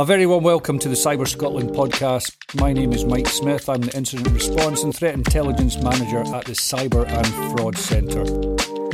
[0.00, 2.34] A very warm welcome to the Cyber Scotland podcast.
[2.58, 3.68] My name is Mike Smith.
[3.68, 8.24] I'm the Incident Response and Threat Intelligence Manager at the Cyber and Fraud Centre.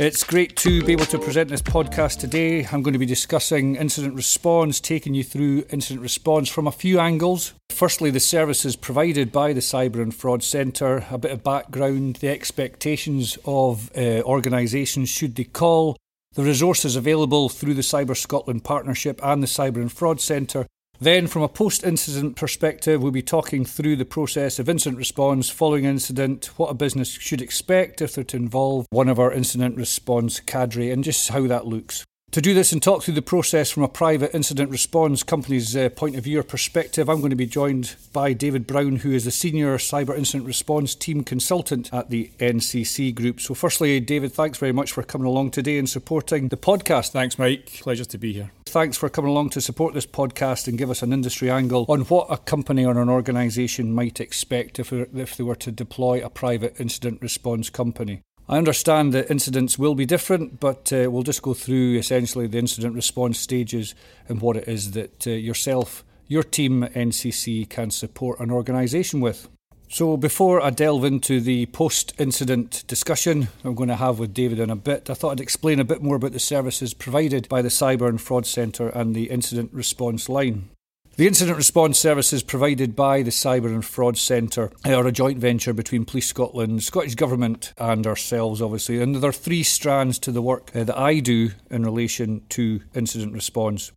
[0.03, 2.67] It's great to be able to present this podcast today.
[2.69, 6.99] I'm going to be discussing incident response, taking you through incident response from a few
[6.99, 7.53] angles.
[7.69, 12.27] Firstly, the services provided by the Cyber and Fraud Centre, a bit of background, the
[12.27, 15.95] expectations of uh, organisations should they call,
[16.33, 20.67] the resources available through the Cyber Scotland Partnership and the Cyber and Fraud Centre,
[20.99, 25.49] then, from a post incident perspective, we'll be talking through the process of incident response
[25.49, 29.77] following incident, what a business should expect if they're to involve one of our incident
[29.77, 32.05] response cadre, and just how that looks.
[32.37, 35.89] To do this and talk through the process from a private incident response company's uh,
[35.89, 39.25] point of view or perspective, I'm going to be joined by David Brown, who is
[39.25, 43.39] the Senior Cyber Incident Response Team Consultant at the NCC Group.
[43.39, 47.09] So, firstly, David, thanks very much for coming along today and supporting the podcast.
[47.09, 47.79] Thanks, Mike.
[47.81, 48.51] Pleasure to be here.
[48.67, 52.01] Thanks for coming along to support this podcast and give us an industry angle on
[52.01, 56.29] what a company or an organisation might expect if, if they were to deploy a
[56.29, 58.21] private incident response company.
[58.49, 62.57] I understand that incidents will be different, but uh, we'll just go through essentially the
[62.57, 63.93] incident response stages
[64.29, 69.49] and what it is that uh, yourself, your team, NCC, can support an organisation with.
[69.89, 74.59] So, before I delve into the post incident discussion I'm going to have with David
[74.59, 77.61] in a bit, I thought I'd explain a bit more about the services provided by
[77.61, 80.69] the Cyber and Fraud Centre and the incident response line.
[81.17, 85.73] The incident response services provided by the Cyber and Fraud Centre are a joint venture
[85.73, 89.01] between Police Scotland, Scottish Government, and ourselves, obviously.
[89.01, 92.81] And there are three strands to the work uh, that I do in relation to
[92.93, 93.91] incident response.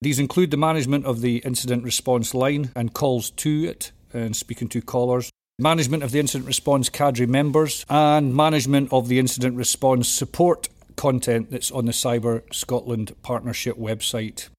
[0.00, 4.68] These include the management of the incident response line and calls to it, and speaking
[4.68, 10.08] to callers, management of the incident response cadre members, and management of the incident response
[10.08, 14.50] support content that's on the Cyber Scotland Partnership website.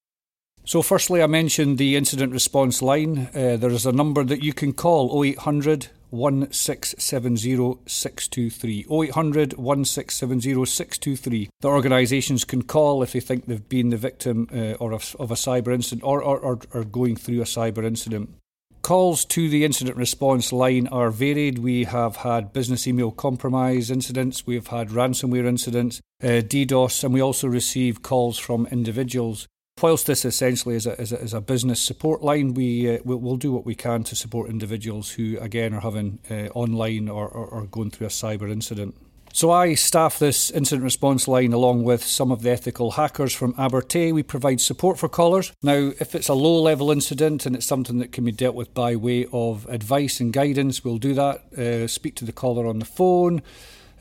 [0.64, 3.30] So, firstly, I mentioned the incident response line.
[3.34, 8.86] Uh, there is a number that you can call 0800 1670 623.
[8.92, 11.50] 0800 1670 623.
[11.62, 15.31] The organisations can call if they think they've been the victim uh, or of, of,
[15.31, 18.30] a cyber incident or, or, or, or going through a cyber incident.
[18.84, 21.59] Calls to the incident response line are varied.
[21.59, 27.14] We have had business email compromise incidents, we have had ransomware incidents, uh, DDoS, and
[27.14, 29.47] we also receive calls from individuals
[29.81, 33.18] whilst this essentially is a, is a, is a business support line, we uh, we'll,
[33.18, 37.28] we'll, do what we can to support individuals who, again, are having uh, online or,
[37.28, 38.96] or, or going through a cyber incident.
[39.34, 43.53] So I staff this incident response line along with some of the ethical hackers from
[43.53, 44.14] Abertay.
[44.14, 45.53] We provide support for callers.
[45.64, 48.74] Now, if it's a low level incident and it's something that can be dealt with
[48.74, 51.53] by way of advice and guidance, we'll do that.
[51.58, 53.41] Uh, speak to the caller on the phone.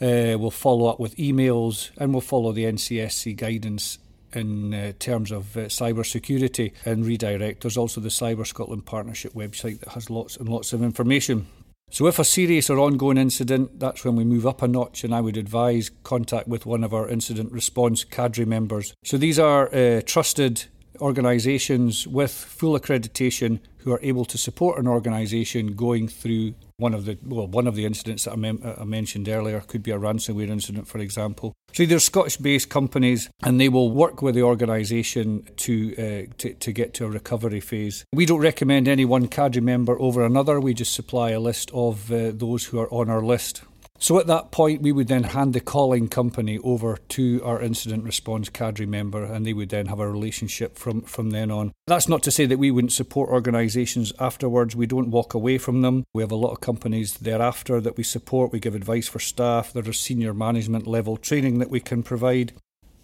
[0.00, 3.98] Uh, we'll follow up with emails and we'll follow the NCSC guidance
[4.34, 7.62] in uh, terms of uh, cyber security and redirect.
[7.62, 11.46] There's also the Cyber Scotland Partnership website that has lots and lots of information.
[11.92, 15.12] So, if a serious or ongoing incident, that's when we move up a notch, and
[15.12, 18.94] I would advise contact with one of our incident response cadre members.
[19.02, 20.66] So, these are uh, trusted
[21.00, 27.04] organisations with full accreditation who are able to support an organisation going through one of
[27.04, 29.98] the well, one of the incidents that I, mem- I, mentioned earlier could be a
[29.98, 31.54] ransomware incident, for example.
[31.72, 36.72] So they're Scottish-based companies, and they will work with the organisation to, uh, to to
[36.72, 38.04] get to a recovery phase.
[38.12, 40.60] We don't recommend any one cadre member over another.
[40.60, 43.62] We just supply a list of uh, those who are on our list.
[44.02, 48.02] So at that point, we would then hand the calling company over to our incident
[48.04, 51.72] response cadre member, and they would then have a relationship from, from then on.
[51.86, 54.74] That's not to say that we wouldn't support organisations afterwards.
[54.74, 56.04] We don't walk away from them.
[56.14, 58.52] We have a lot of companies thereafter that we support.
[58.52, 59.74] We give advice for staff.
[59.74, 62.54] There is senior management level training that we can provide.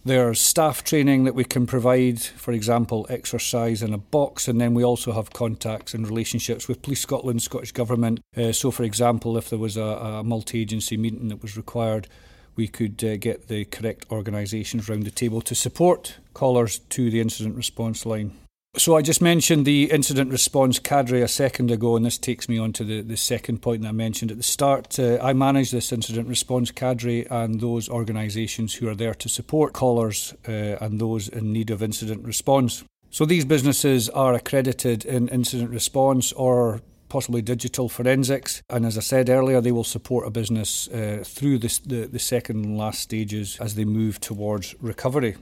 [0.06, 4.72] There's staff training that we can provide, for example, exercise in a box, and then
[4.72, 8.20] we also have contacts and relationships with Police Scotland, Scottish Government.
[8.36, 12.06] Uh, so, for example, if there was a, a multi agency meeting that was required,
[12.54, 17.20] we could uh, get the correct organisations around the table to support callers to the
[17.20, 18.30] incident response line.
[18.78, 22.58] So I just mentioned the incident response cadre a second ago, and this takes me
[22.58, 24.98] on to the, the second point that I mentioned at the start.
[24.98, 29.72] Uh, I manage this incident response cadre and those organisations who are there to support
[29.72, 32.84] callers uh, and those in need of incident response.
[33.08, 38.62] So these businesses are accredited in incident response or possibly digital forensics.
[38.68, 42.18] And as I said earlier, they will support a business uh, through this, the, the
[42.18, 45.36] second and last stages as they move towards recovery.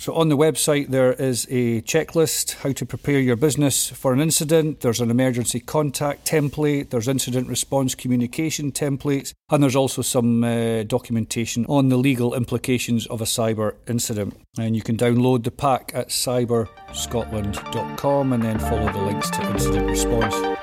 [0.00, 4.20] So, on the website, there is a checklist how to prepare your business for an
[4.20, 4.80] incident.
[4.80, 10.84] There's an emergency contact template, there's incident response communication templates, and there's also some uh,
[10.84, 14.40] documentation on the legal implications of a cyber incident.
[14.58, 19.86] And you can download the pack at cyberscotland.com and then follow the links to incident
[19.86, 20.59] response.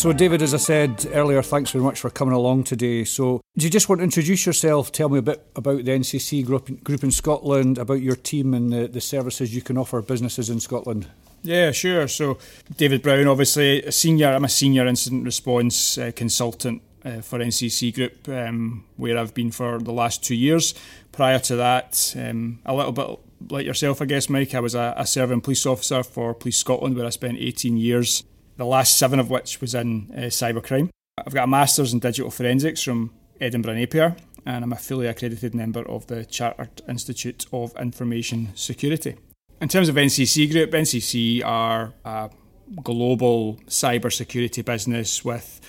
[0.00, 3.04] So, David, as I said earlier, thanks very much for coming along today.
[3.04, 4.90] So, do you just want to introduce yourself?
[4.90, 8.72] Tell me a bit about the NCC group, group in Scotland, about your team and
[8.72, 11.06] the, the services you can offer businesses in Scotland.
[11.42, 12.08] Yeah, sure.
[12.08, 12.38] So,
[12.78, 14.28] David Brown, obviously, a senior.
[14.28, 19.50] I'm a senior incident response uh, consultant uh, for NCC Group, um, where I've been
[19.50, 20.72] for the last two years.
[21.12, 23.18] Prior to that, um, a little bit
[23.50, 26.96] like yourself, I guess, Mike, I was a, a serving police officer for Police Scotland,
[26.96, 28.24] where I spent 18 years
[28.60, 30.90] the last seven of which was in uh, cybercrime.
[31.16, 33.10] I've got a master's in digital forensics from
[33.40, 34.14] Edinburgh Napier,
[34.44, 39.16] and I'm a fully accredited member of the Chartered Institute of Information Security.
[39.62, 42.28] In terms of NCC Group, NCC are a
[42.82, 45.62] global cybersecurity business with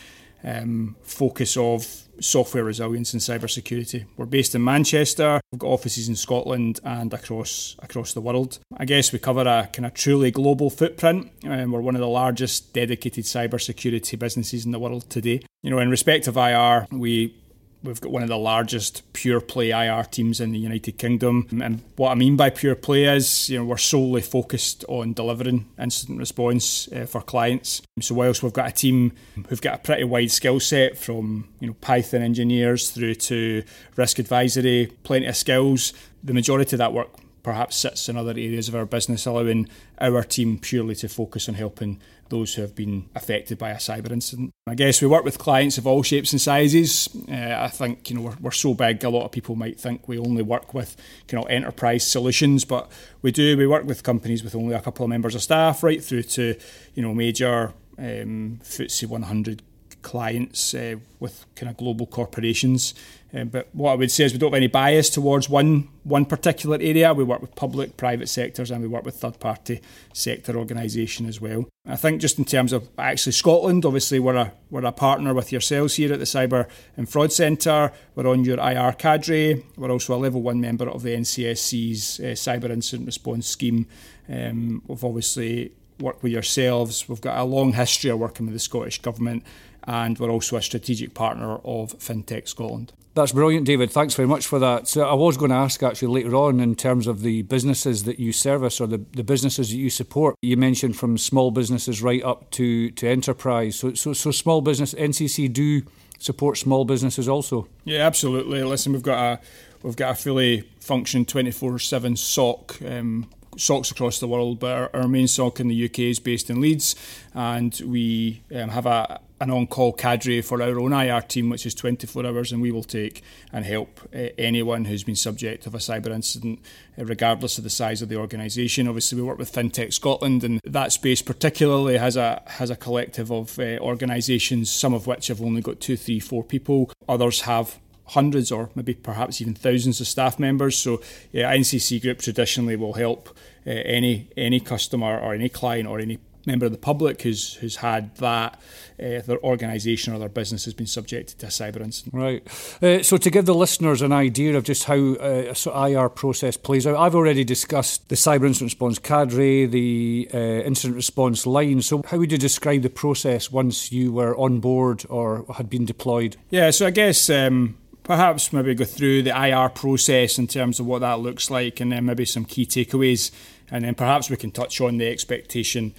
[0.43, 1.87] um, focus of
[2.21, 4.05] software resilience and cybersecurity.
[4.17, 5.41] We're based in Manchester.
[5.51, 8.59] We've got offices in Scotland and across across the world.
[8.77, 11.31] I guess we cover a kind of truly global footprint.
[11.45, 15.41] Um, we're one of the largest dedicated cybersecurity businesses in the world today.
[15.63, 17.35] You know, in respect of IR, we
[17.83, 21.47] We've got one of the largest pure play IR teams in the United Kingdom.
[21.61, 25.65] And what I mean by pure play is, you know, we're solely focused on delivering
[25.79, 27.81] incident response uh, for clients.
[27.99, 29.13] So whilst we've got a team
[29.47, 33.63] who've got a pretty wide skill set from, you know, Python engineers through to
[33.95, 35.93] risk advisory, plenty of skills,
[36.23, 37.09] the majority of that work
[37.43, 39.67] perhaps sits in other areas of our business, allowing
[39.99, 41.99] our team purely to focus on helping
[42.31, 44.49] those who have been affected by a cyber incident.
[44.65, 47.07] I guess we work with clients of all shapes and sizes.
[47.29, 50.07] Uh, I think you know we're, we're so big, a lot of people might think
[50.07, 50.95] we only work with
[51.29, 52.91] you know enterprise solutions, but
[53.21, 53.55] we do.
[53.55, 56.57] We work with companies with only a couple of members of staff, right through to
[56.95, 59.61] you know major um, FTSE 100
[60.01, 62.93] clients uh, with kind of global corporations.
[63.33, 66.25] Um, but what I would say is we don't have any bias towards one one
[66.25, 67.13] particular area.
[67.13, 69.79] We work with public, private sectors, and we work with third party
[70.13, 71.65] sector organisation as well.
[71.87, 75.51] I think just in terms of actually Scotland, obviously we're a we're a partner with
[75.51, 77.93] yourselves here at the Cyber and Fraud Centre.
[78.15, 79.63] We're on your IR cadre.
[79.77, 83.87] We're also a level one member of the NCSC's uh, Cyber Incident Response Scheme.
[84.27, 85.71] Um, we've obviously
[86.01, 87.07] worked with yourselves.
[87.07, 89.43] We've got a long history of working with the Scottish Government
[89.85, 92.93] and we're also a strategic partner of FinTech Scotland.
[93.13, 93.91] That's brilliant, David.
[93.91, 94.87] Thanks very much for that.
[94.87, 98.19] So I was going to ask actually later on in terms of the businesses that
[98.19, 100.35] you service or the, the businesses that you support.
[100.41, 103.79] You mentioned from small businesses right up to, to enterprise.
[103.79, 105.81] So, so, so small business, NCC do
[106.19, 107.67] support small businesses also?
[107.83, 108.63] Yeah, absolutely.
[108.63, 109.39] Listen, we've got a
[109.83, 115.07] we've got a fully functioning 24/7 SOC um, SOCs across the world, but our, our,
[115.07, 116.95] main SOC in the UK is based in Leeds,
[117.33, 121.73] and we um, have a, an on-call cadre for our own IR team, which is
[121.73, 125.79] 24 hours, and we will take and help uh, anyone who's been subject of a
[125.79, 126.59] cyber incident,
[126.97, 128.87] uh, regardless of the size of the organisation.
[128.87, 133.31] Obviously, we work with FinTech Scotland, and that space particularly has a has a collective
[133.31, 136.91] of uh, organisations, some of which have only got two, three, four people.
[137.09, 140.77] Others have hundreds or maybe perhaps even thousands of staff members.
[140.77, 141.01] So,
[141.31, 143.35] yeah, NCC Group traditionally will help
[143.65, 148.15] any any customer or any client or any member of the public who's who's had
[148.17, 148.59] that
[148.99, 152.13] uh, their organisation or their business has been subjected to a cyber incident.
[152.13, 152.47] Right.
[152.81, 156.57] Uh, so to give the listeners an idea of just how uh, a IR process
[156.57, 161.81] plays out, I've already discussed the cyber incident response cadre, the uh, incident response line.
[161.81, 165.85] So how would you describe the process once you were on board or had been
[165.85, 166.37] deployed?
[166.49, 166.71] Yeah.
[166.71, 167.29] So I guess.
[167.29, 171.79] Um, perhaps maybe go through the IR process in terms of what that looks like
[171.79, 173.29] and then maybe some key takeaways
[173.69, 175.93] and then perhaps we can touch on the expectation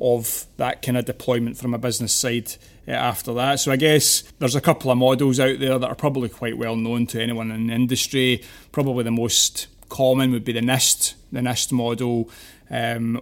[0.00, 2.52] of that kind of deployment from a business side
[2.86, 3.60] uh, after that.
[3.60, 6.76] So I guess there's a couple of models out there that are probably quite well
[6.76, 8.42] known to anyone in the industry.
[8.72, 12.30] Probably the most common would be the NIST, the NIST model.
[12.70, 13.20] Um,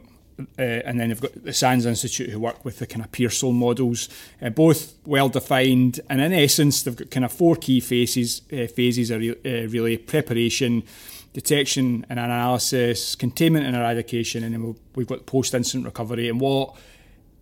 [0.59, 3.53] uh, and then you've got the SANS Institute who work with the kind of Pearsall
[3.53, 4.11] models,
[4.43, 6.01] uh, both well defined.
[6.11, 8.43] And in essence, they've got kind of four key phases.
[8.53, 10.83] Uh, phases are re- really preparation,
[11.37, 16.31] detection and analysis, containment and eradication, and then we've got post incident recovery.
[16.31, 16.75] And what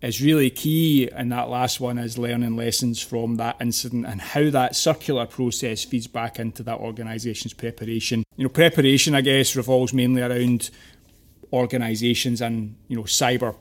[0.01, 4.49] is really key in that last one is learning lessons from that incident and how
[4.49, 8.25] that circular process feeds back into that organisation's preparation.
[8.35, 10.71] You know, preparation, I guess, revolves mainly around
[11.53, 13.55] organisations and you know cyber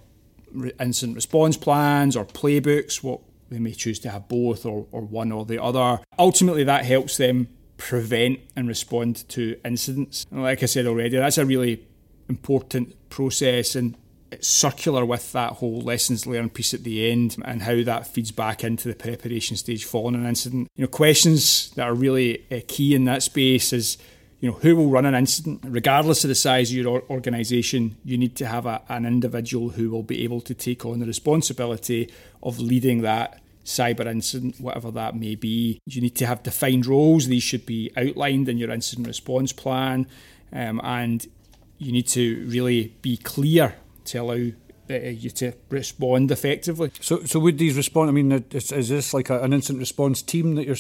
[0.80, 3.04] incident response plans or playbooks.
[3.04, 6.00] What they may choose to have both or, or one or the other.
[6.18, 7.46] Ultimately, that helps them
[7.76, 10.26] prevent and respond to incidents.
[10.30, 11.86] And like I said already, that's a really
[12.28, 13.96] important process and
[14.30, 18.32] it's circular with that whole lessons learned piece at the end and how that feeds
[18.32, 20.68] back into the preparation stage following an incident.
[20.74, 23.96] You know, questions that are really uh, key in that space is
[24.40, 28.18] you know who will run an incident regardless of the size of your organization you
[28.18, 32.12] need to have a, an individual who will be able to take on the responsibility
[32.42, 35.80] of leading that cyber incident, whatever that may be.
[35.86, 37.26] You need to have defined roles.
[37.26, 40.06] These should be outlined in your incident response plan.
[40.52, 41.26] Um, and
[41.78, 44.50] you need to really be clear to allow
[44.90, 46.90] uh, you to respond effectively.
[47.00, 48.10] So, so would these respond?
[48.10, 50.76] I mean, is, is this like a, an incident response team that you're?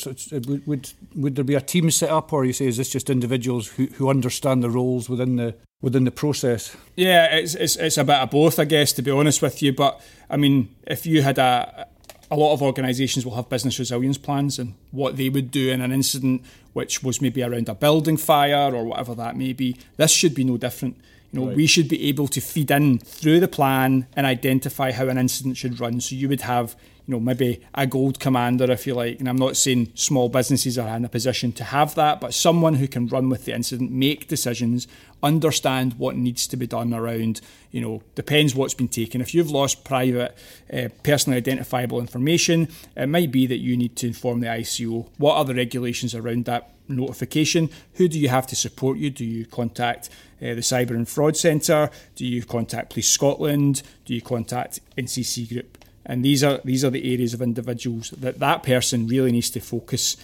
[0.46, 3.08] Would, would would there be a team set up, or you say is this just
[3.08, 6.76] individuals who, who understand the roles within the within the process?
[6.96, 9.72] Yeah, it's, it's it's a bit of both, I guess, to be honest with you.
[9.72, 11.88] But I mean, if you had a
[12.34, 15.80] a lot of organisations will have business resilience plans and what they would do in
[15.80, 19.76] an incident which was maybe around a building fire or whatever that may be.
[19.96, 20.96] This should be no different.
[21.32, 21.56] You know, right.
[21.56, 25.56] we should be able to feed in through the plan and identify how an incident
[25.56, 26.00] should run.
[26.00, 29.20] So you would have, you know, maybe a gold commander, if you like.
[29.20, 32.74] And I'm not saying small businesses are in a position to have that, but someone
[32.74, 34.88] who can run with the incident, make decisions,
[35.22, 39.20] understand what needs to be done around, you know, depends what's been taken.
[39.20, 40.36] If you've lost private,
[40.72, 45.08] uh, personally identifiable information, it might be that you need to inform the ICO.
[45.18, 47.70] What are the regulations around that notification?
[47.94, 49.10] Who do you have to support you?
[49.10, 50.08] Do you contact
[50.40, 51.90] uh, the Cyber and Fraud Centre?
[52.16, 53.82] Do you contact Police Scotland?
[54.04, 55.73] Do you contact NCC Group?
[56.06, 59.60] And these are these are the areas of individuals that that person really needs to
[59.60, 60.16] focus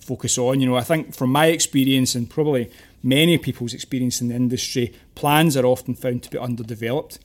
[0.00, 0.60] focus on.
[0.60, 2.70] You know, I think from my experience and probably
[3.02, 7.18] many people's experience in the industry, plans are often found to be underdeveloped.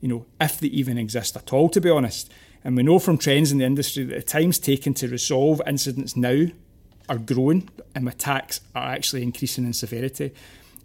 [0.00, 2.30] You know, if they even exist at all, to be honest.
[2.62, 6.16] And we know from trends in the industry that the times taken to resolve incidents
[6.16, 6.46] now
[7.08, 10.32] are growing and attacks are actually increasing in severity.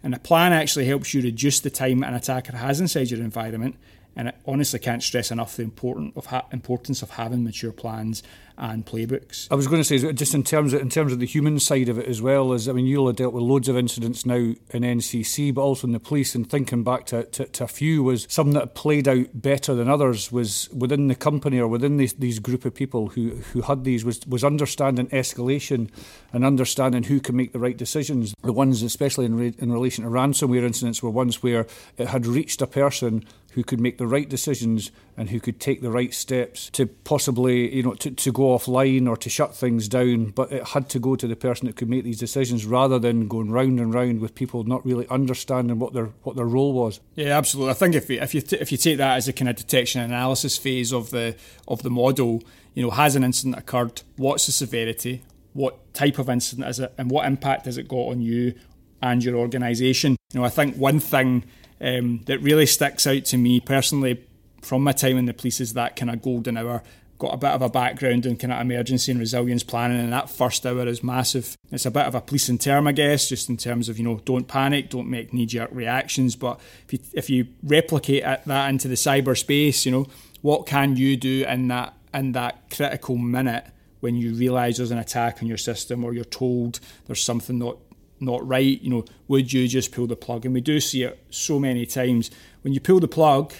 [0.02, 3.76] And a plan actually helps you reduce the time an attacker has inside your environment.
[4.16, 8.22] And I honestly can't stress enough the important of ha- importance of having mature plans
[8.60, 9.48] and playbooks.
[9.50, 11.88] I was going to say, just in terms of, in terms of the human side
[11.88, 14.34] of it as well, as I mean, you'll have dealt with loads of incidents now
[14.34, 16.34] in NCC, but also in the police.
[16.34, 19.88] And thinking back to, to, to a few, was some that played out better than
[19.88, 23.84] others was within the company or within these, these group of people who who had
[23.84, 25.88] these was was understanding escalation
[26.32, 28.34] and understanding who can make the right decisions.
[28.42, 32.26] The ones, especially in re, in relation to ransomware incidents, were ones where it had
[32.26, 36.14] reached a person who could make the right decisions and who could take the right
[36.14, 40.26] steps to possibly, you know, to, to go offline or to shut things down.
[40.26, 43.28] But it had to go to the person that could make these decisions rather than
[43.28, 47.00] going round and round with people not really understanding what their what their role was.
[47.16, 47.70] Yeah, absolutely.
[47.70, 49.56] I think if you, if you t- if you take that as a kind of
[49.56, 52.42] detection and analysis phase of the of the model,
[52.74, 54.02] you know, has an incident occurred?
[54.16, 55.22] What's the severity?
[55.52, 58.54] What type of incident is it, and what impact has it got on you
[59.02, 60.16] and your organisation?
[60.32, 61.44] You know, I think one thing
[61.80, 64.26] um, that really sticks out to me personally
[64.62, 66.82] from my time in the police is that kind of golden hour.
[67.18, 70.30] Got a bit of a background in kind of emergency and resilience planning, and that
[70.30, 71.54] first hour is massive.
[71.70, 74.20] It's a bit of a policing term, I guess, just in terms of you know,
[74.24, 76.34] don't panic, don't make knee jerk reactions.
[76.34, 80.06] But if you if you replicate that into the cyberspace, you know,
[80.40, 83.66] what can you do in that in that critical minute
[84.00, 87.76] when you realise there's an attack on your system, or you're told there's something not
[88.20, 90.44] not right, you know, would you just pull the plug?
[90.44, 92.30] And we do see it so many times.
[92.62, 93.52] When you pull the plug,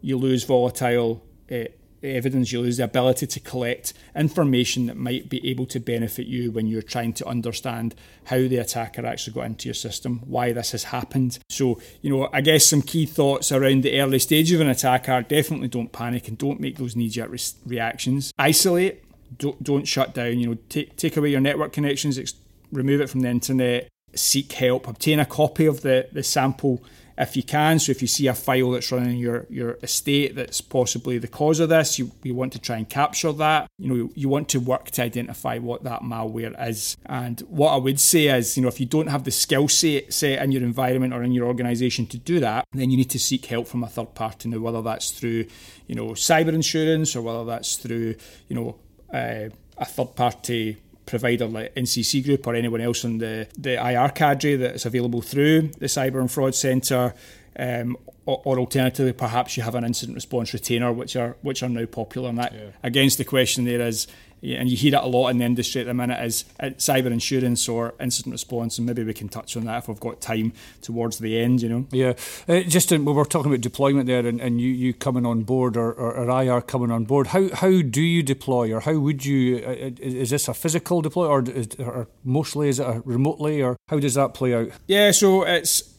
[0.00, 1.64] you lose volatile uh,
[2.02, 6.50] evidence, you lose the ability to collect information that might be able to benefit you
[6.50, 10.72] when you're trying to understand how the attacker actually got into your system, why this
[10.72, 11.38] has happened.
[11.48, 15.08] So, you know, I guess some key thoughts around the early stage of an attack
[15.08, 18.32] are definitely don't panic and don't make those knee jerk re- reactions.
[18.38, 19.04] Isolate,
[19.38, 22.34] don't, don't shut down, you know, take, take away your network connections, ex-
[22.72, 26.82] remove it from the internet, seek help, obtain a copy of the, the sample
[27.18, 27.78] if you can.
[27.78, 31.60] So if you see a file that's running your, your estate that's possibly the cause
[31.60, 33.68] of this, you, you want to try and capture that.
[33.78, 36.96] You know, you want to work to identify what that malware is.
[37.06, 40.12] And what I would say is, you know, if you don't have the skill set,
[40.12, 43.18] set in your environment or in your organization to do that, then you need to
[43.18, 44.48] seek help from a third party.
[44.48, 45.46] Now, whether that's through,
[45.86, 48.16] you know, cyber insurance or whether that's through,
[48.48, 48.76] you know,
[49.12, 54.08] uh, a third party provider like NCC Group or anyone else in the, the IR
[54.10, 57.14] cadre that's available through the Cyber and Fraud Centre.
[57.58, 61.68] Um, or, or, alternatively, perhaps you have an incident response retainer, which are which are
[61.68, 62.28] now popular.
[62.28, 62.70] And that, yeah.
[62.82, 64.06] against the question there is,
[64.42, 67.06] and you hear it a lot in the industry at the minute, is uh, cyber
[67.06, 70.52] insurance or incident response, and maybe we can touch on that if we've got time
[70.80, 71.62] towards the end.
[71.62, 71.86] You know.
[71.90, 72.14] Yeah,
[72.48, 75.42] uh, just in, we were talking about deployment there, and, and you, you coming on
[75.42, 77.28] board or, or, or, IR coming on board.
[77.28, 79.62] How how do you deploy, or how would you?
[79.64, 81.44] Uh, uh is this a physical deploy, or,
[81.78, 84.70] or mostly is it remotely, or how does that play out?
[84.86, 85.92] Yeah, so it's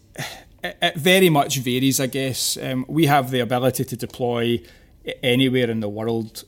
[0.64, 2.58] it very much varies, I guess.
[2.58, 4.62] Um, we have the ability to deploy
[5.22, 6.46] anywhere in the world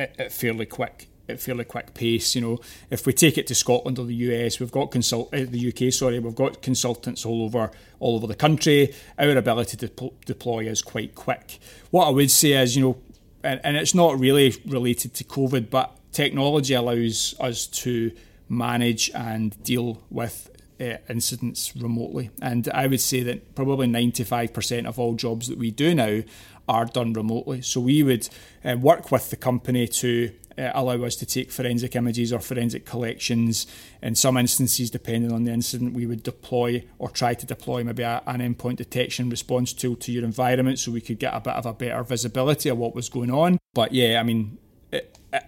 [0.00, 2.34] at, at, fairly quick at fairly quick pace.
[2.34, 5.44] You know, if we take it to Scotland or the US, we've got consult uh,
[5.48, 5.92] the UK.
[5.92, 8.92] Sorry, we've got consultants all over all over the country.
[9.18, 11.58] Our ability to deploy is quite quick.
[11.90, 12.98] What I would say is, you know,
[13.44, 18.12] and, and it's not really related to COVID, but technology allows us to
[18.48, 22.30] manage and deal with uh, incidents remotely.
[22.40, 26.22] And I would say that probably 95% of all jobs that we do now
[26.68, 27.62] are done remotely.
[27.62, 28.28] So we would
[28.64, 32.84] uh, work with the company to uh, allow us to take forensic images or forensic
[32.86, 33.66] collections.
[34.02, 38.02] In some instances, depending on the incident, we would deploy or try to deploy maybe
[38.02, 41.54] a, an endpoint detection response tool to your environment so we could get a bit
[41.54, 43.58] of a better visibility of what was going on.
[43.74, 44.58] But yeah, I mean,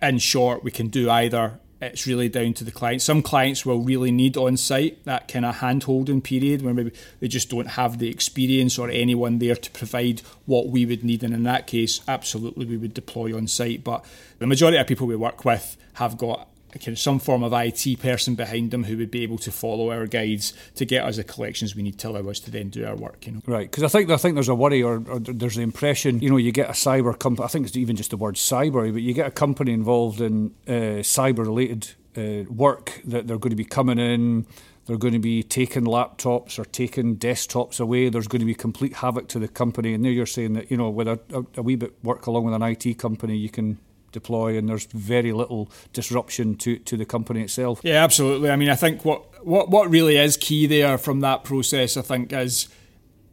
[0.01, 3.03] in short, we can do either it's really down to the client.
[3.03, 6.93] Some clients will really need on site that kind of hand holding period where maybe
[7.19, 11.25] they just don't have the experience or anyone there to provide what we would need.
[11.25, 13.83] And in that case, absolutely we would deploy on site.
[13.83, 14.05] But
[14.39, 16.49] the majority of people we work with have got
[16.79, 19.91] kind of some form of IT person behind them who would be able to follow
[19.91, 22.85] our guides to get us the collections we need to allow us to then do
[22.87, 23.27] our work.
[23.27, 23.71] You know, right?
[23.71, 26.37] Because I think I think there's a worry or, or, there's the impression you know
[26.37, 27.45] you get a cyber company.
[27.45, 30.55] I think it's even just the word cyber, but you get a company involved in
[30.67, 34.47] uh, cyber related uh, work that they're going to be coming in.
[34.87, 38.09] They're going to be taking laptops or taking desktops away.
[38.09, 39.95] There's going to be complete havoc to the company.
[39.95, 42.45] And now you're saying that, you know, with a, a, a wee bit work along
[42.45, 43.79] with an IT company, you can
[44.13, 47.81] deploy and there's very little disruption to, to the company itself.
[47.83, 48.51] Yeah, absolutely.
[48.51, 52.03] I mean, I think what, what, what really is key there from that process, I
[52.03, 52.69] think, is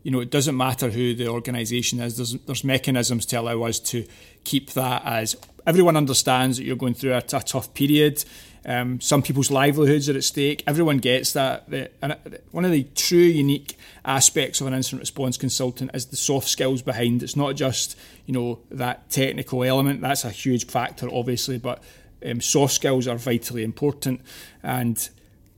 [0.04, 2.18] you know, it doesn't matter who the organisation is.
[2.18, 4.06] There's there's mechanisms to allow us to
[4.44, 5.36] keep that as
[5.68, 8.24] everyone understands that you're going through a, tough period.
[8.66, 10.64] Um, some people's livelihoods are at stake.
[10.68, 11.70] Everyone gets that.
[11.70, 12.18] The, and
[12.52, 16.82] one of the true unique aspects of an incident response consultant is the soft skills
[16.82, 17.24] behind.
[17.24, 20.02] It's not just you know that technical element.
[20.02, 21.84] That's a huge factor, obviously, but
[22.26, 24.22] um, soft skills are vitally important.
[24.64, 25.10] And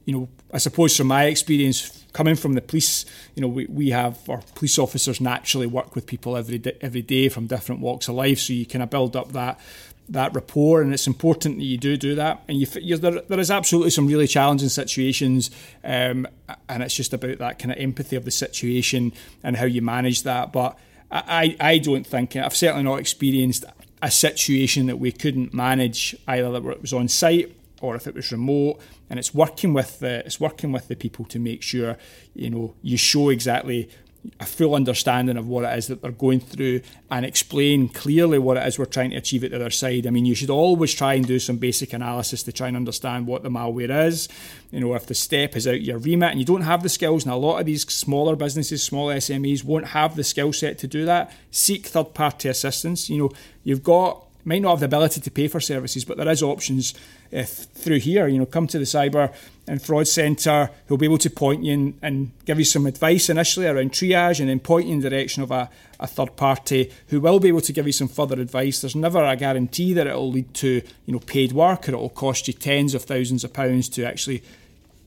[0.06, 3.90] you know, I suppose from my experience coming from the police, you know, we, we
[3.90, 8.08] have our police officers naturally work with people every day, every day from different walks
[8.08, 9.60] of life, so you kind of build up that
[10.10, 12.44] that rapport, and it's important that you do do that.
[12.50, 15.52] And you, there, there is absolutely some really challenging situations,
[15.86, 16.28] um,
[16.68, 20.24] and it's just about that kind of empathy of the situation and how you manage
[20.24, 20.52] that.
[20.52, 20.78] But
[21.12, 23.66] I, I don't think I've certainly not experienced
[24.02, 28.16] a situation that we couldn't manage either that it was on site or if it
[28.16, 31.98] was remote and it's working with the it's working with the people to make sure
[32.34, 33.90] you know you show exactly
[34.40, 38.58] a full understanding of what it is that they're going through and explain clearly what
[38.58, 40.06] it is we're trying to achieve at the other side.
[40.06, 43.26] I mean, you should always try and do some basic analysis to try and understand
[43.26, 44.30] what the malware is.
[44.70, 47.26] You know, if the step is out your remit and you don't have the skills,
[47.26, 50.88] and a lot of these smaller businesses, small SMEs, won't have the skill set to
[50.88, 53.10] do that, seek third party assistance.
[53.10, 53.32] You know,
[53.64, 56.94] you've got might not have the ability to pay for services, but there is options
[57.36, 58.28] uh, through here.
[58.28, 59.34] You know, come to the cyber
[59.68, 63.30] and fraud centre who'll be able to point you in, and give you some advice
[63.30, 66.92] initially around triage, and then point you in the direction of a, a third party
[67.08, 68.82] who will be able to give you some further advice.
[68.82, 71.98] There's never a guarantee that it will lead to you know paid work or it
[71.98, 74.44] will cost you tens of thousands of pounds to actually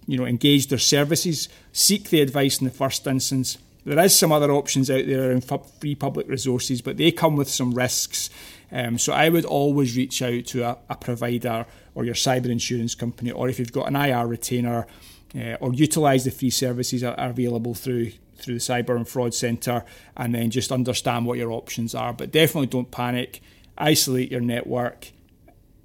[0.07, 1.49] you know engage their services.
[1.73, 3.59] Seek the advice in the first instance.
[3.85, 5.45] There is some other options out there around
[5.79, 8.31] free public resources, but they come with some risks.
[8.75, 12.97] Um, so I would always reach out to a, a, provider or your cyber insurance
[12.97, 14.89] company, or if you've got an IR retainer,
[15.37, 19.33] uh, or utilise the free services that are available through through the cyber and fraud
[19.33, 19.85] centre,
[20.17, 22.13] and then just understand what your options are.
[22.13, 23.41] But definitely don't panic.
[23.79, 25.13] Isolate your network.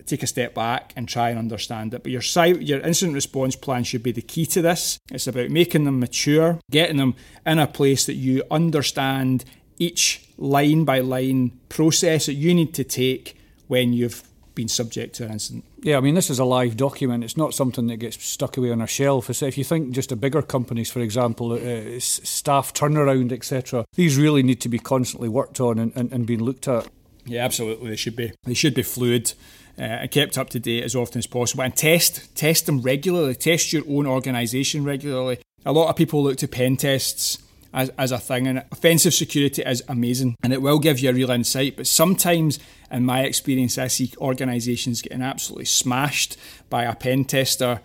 [0.08, 2.02] Take a step back and try and understand it.
[2.02, 4.97] But your cyber, your incident response plan should be the key to this.
[5.12, 7.13] It's about making them mature, getting them
[7.45, 9.45] in a place that you understand
[9.79, 13.37] each line by line process that you need to take
[13.67, 14.23] when you've
[14.55, 15.63] been subject to an incident.
[15.81, 17.23] Yeah, I mean, this is a live document.
[17.23, 19.29] It's not something that gets stuck away on a shelf.
[19.29, 24.43] If you think just of bigger companies, for example, uh, staff turnaround, etc., these really
[24.43, 26.87] need to be constantly worked on and, and, and being looked at.
[27.25, 27.89] Yeah, absolutely.
[27.89, 28.33] They should be.
[28.43, 29.33] They should be fluid.
[29.77, 33.33] Uh, and kept up to date as often as possible and test test them regularly
[33.33, 37.37] test your own organisation regularly a lot of people look to pen tests
[37.73, 38.47] as, as a thing.
[38.47, 41.77] And offensive security is amazing and it will give you a real insight.
[41.77, 42.60] But sometimes,
[42.91, 46.38] in my experience, I see organisations getting absolutely smashed
[46.69, 47.82] by a pen tester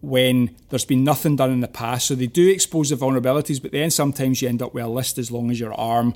[0.00, 2.06] when there's been nothing done in the past.
[2.06, 5.18] So they do expose the vulnerabilities, but then sometimes you end up with a list
[5.18, 6.14] as long as your arm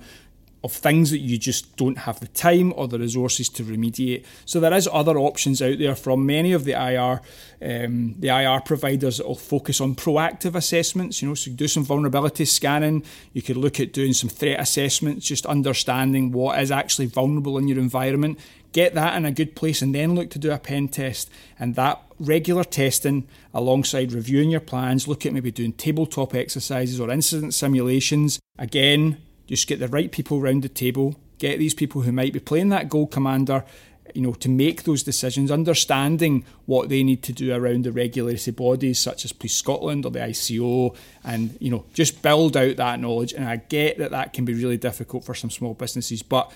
[0.64, 4.25] of things that you just don't have the time or the resources to remediate.
[4.44, 7.20] So there is other options out there from many of the IR,
[7.61, 11.20] um, the IR providers that will focus on proactive assessments.
[11.20, 13.03] You know, so do some vulnerability scanning.
[13.33, 17.66] You could look at doing some threat assessments, just understanding what is actually vulnerable in
[17.66, 18.38] your environment.
[18.72, 21.29] Get that in a good place, and then look to do a pen test.
[21.59, 27.11] And that regular testing, alongside reviewing your plans, look at maybe doing tabletop exercises or
[27.11, 28.38] incident simulations.
[28.59, 29.18] Again,
[29.53, 32.71] just get the right people around the table, get these people who might be playing
[32.71, 33.67] that gold commander,
[34.15, 38.55] you know, to make those decisions, understanding what they need to do around the regulatory
[38.55, 42.99] bodies such as Police Scotland or the ICO, and you know, just build out that
[42.99, 43.35] knowledge.
[43.35, 46.51] And I get that that can be really difficult for some small businesses, but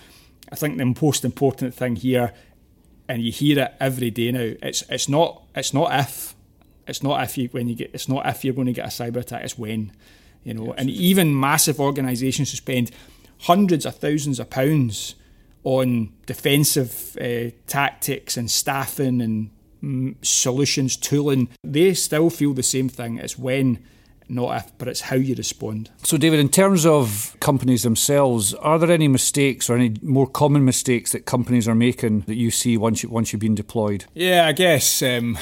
[0.50, 2.32] I think the most important thing here,
[3.10, 6.34] and you hear it every day now, it's it's not it's not if,
[6.86, 8.88] it's not if you when you get it's not if you're going to get a
[8.88, 9.92] cyber attack, it's when
[10.46, 12.92] you know, and even massive organisations who spend
[13.40, 15.16] hundreds of thousands of pounds
[15.64, 19.50] on defensive uh, tactics and staffing and
[19.82, 23.18] mm, solutions, tooling, they still feel the same thing.
[23.18, 23.82] It's when
[24.28, 25.90] not if, but it's how you respond.
[26.04, 30.64] So, David, in terms of companies themselves, are there any mistakes or any more common
[30.64, 34.04] mistakes that companies are making that you see once you, once you've been deployed?
[34.14, 35.38] Yeah, I guess um,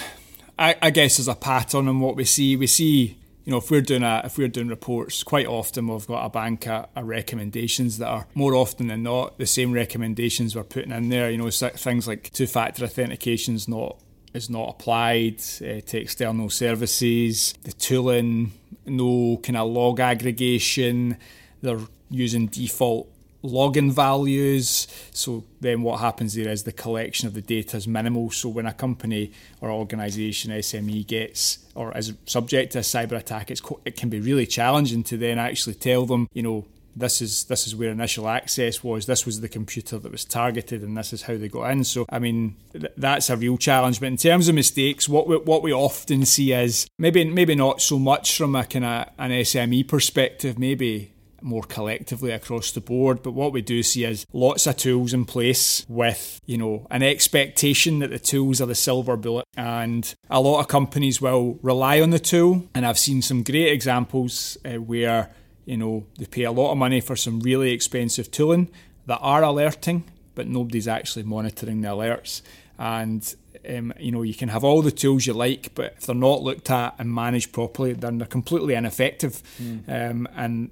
[0.59, 2.57] I, I, guess there's a pattern in what we see.
[2.57, 6.07] We see you know, if we're doing a if we're doing reports, quite often we've
[6.07, 10.65] got a bank of, recommendations that are more often than not the same recommendations we're
[10.65, 11.31] putting in there.
[11.31, 13.99] You know, things like two-factor authentication is not
[14.33, 17.55] is not applied uh, to external services.
[17.63, 18.53] The tooling,
[18.87, 21.19] no kind of log aggregation.
[21.61, 21.81] They're
[22.11, 23.09] using default
[23.45, 24.89] login values.
[25.13, 28.31] So then what happens there is the collection of the data is minimal.
[28.31, 33.51] So when a company or organisation, SME gets or is subject to a cyber attack,
[33.51, 36.65] it's it can be really challenging to then actually tell them, you know,
[36.97, 39.07] this is this is where initial access was.
[39.07, 41.85] This was the computer that was targeted, and this is how they got in.
[41.85, 44.01] So, I mean, th- that's a real challenge.
[44.01, 47.83] But in terms of mistakes, what we, what we often see is maybe maybe not
[47.83, 50.59] so much from a kind of an SME perspective.
[50.59, 51.14] Maybe
[51.45, 53.23] more collectively across the board.
[53.23, 57.03] But what we do see is lots of tools in place with, you know, an
[57.03, 59.47] expectation that the tools are the silver bullet.
[59.57, 62.67] And a lot of companies will rely on the tool.
[62.75, 65.31] And I've seen some great examples uh, where,
[65.67, 68.71] you know, they pay a lot of money for some really expensive tooling
[69.07, 70.05] that are alerting,
[70.35, 72.41] but nobody's actually monitoring the alerts.
[72.79, 73.35] And
[73.69, 76.43] um, you know, you can have all the tools you like, but if they're not
[76.43, 79.43] looked at and managed properly, then they're completely ineffective.
[79.63, 80.11] Mm.
[80.11, 80.71] Um, and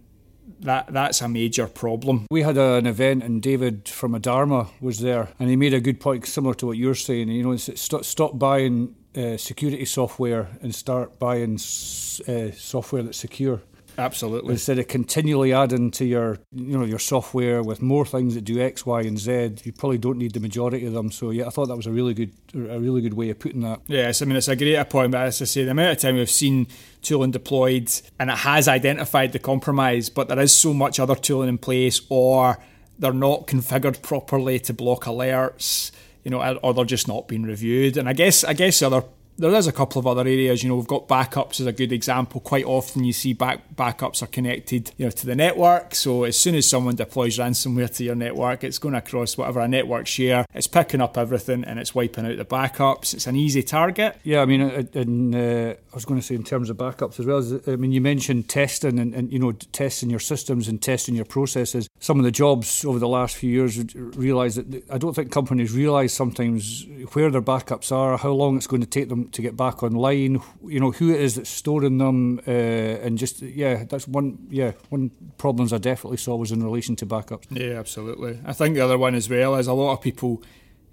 [0.61, 2.27] that that's a major problem.
[2.31, 6.01] We had an event and David from Adarma was there, and he made a good
[6.01, 7.29] point similar to what you're saying.
[7.29, 13.63] You know, stop, stop buying uh, security software and start buying uh, software that's secure.
[13.99, 14.53] Absolutely.
[14.53, 18.61] Instead of continually adding to your, you know, your software with more things that do
[18.61, 21.11] X, Y, and Z, you probably don't need the majority of them.
[21.11, 23.61] So yeah, I thought that was a really good, a really good way of putting
[23.61, 23.81] that.
[23.87, 26.17] Yes, I mean it's a great point, but as I say, the amount of time
[26.17, 26.69] we've seen
[27.03, 31.49] tooling deployed and it has identified the compromise, but there is so much other tooling
[31.49, 32.59] in place, or
[32.99, 35.91] they're not configured properly to block alerts,
[36.25, 37.97] you know, or they're just not being reviewed.
[37.97, 39.05] And I guess, I guess the other
[39.39, 40.63] there is a couple of other areas.
[40.63, 42.41] You know, we've got backups as a good example.
[42.41, 45.95] Quite often, you see back backups are connected, you know, to the network.
[45.95, 49.69] So as soon as someone deploys ransomware to your network, it's going across whatever a
[49.69, 50.45] network share.
[50.55, 53.15] It's picking up everything and it's wiping out the backups.
[53.15, 54.19] It's an easy target.
[54.23, 57.27] Yeah, I mean, in, uh, I was going to say in terms of backups as
[57.27, 57.61] well.
[57.67, 61.25] I mean, you mentioned testing and, and you know testing your systems and testing your
[61.25, 61.89] processes.
[62.01, 65.73] Some of the jobs over the last few years realise that I don't think companies
[65.73, 69.57] realise sometimes where their backups are, how long it's going to take them to get
[69.57, 70.41] back online.
[70.67, 74.73] You know who it is that's storing them, uh, and just yeah, that's one yeah
[74.89, 77.47] one problems I definitely saw was in relation to backups.
[77.51, 78.39] Yeah, absolutely.
[78.45, 80.43] I think the other one as well is a lot of people,